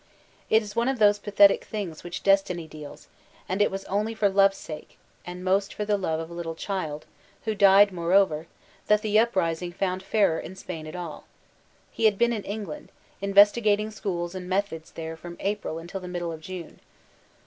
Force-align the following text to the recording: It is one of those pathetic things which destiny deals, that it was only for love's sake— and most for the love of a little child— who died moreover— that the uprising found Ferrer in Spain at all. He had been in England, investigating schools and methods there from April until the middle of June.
It 0.49 0.63
is 0.63 0.75
one 0.75 0.87
of 0.87 0.97
those 0.97 1.19
pathetic 1.19 1.63
things 1.63 2.03
which 2.03 2.23
destiny 2.23 2.65
deals, 2.65 3.07
that 3.47 3.61
it 3.61 3.69
was 3.69 3.85
only 3.85 4.15
for 4.15 4.29
love's 4.29 4.57
sake— 4.57 4.97
and 5.27 5.43
most 5.43 5.75
for 5.75 5.85
the 5.85 5.95
love 5.95 6.19
of 6.19 6.31
a 6.31 6.33
little 6.33 6.55
child— 6.55 7.05
who 7.45 7.53
died 7.53 7.91
moreover— 7.91 8.47
that 8.87 9.03
the 9.03 9.19
uprising 9.19 9.71
found 9.71 10.01
Ferrer 10.01 10.39
in 10.39 10.55
Spain 10.55 10.87
at 10.87 10.95
all. 10.95 11.25
He 11.91 12.05
had 12.05 12.17
been 12.17 12.33
in 12.33 12.41
England, 12.45 12.89
investigating 13.21 13.91
schools 13.91 14.33
and 14.33 14.49
methods 14.49 14.89
there 14.91 15.15
from 15.15 15.37
April 15.39 15.77
until 15.77 16.01
the 16.01 16.07
middle 16.07 16.31
of 16.31 16.41
June. 16.41 16.79